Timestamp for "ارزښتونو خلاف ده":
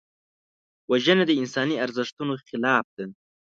1.85-3.05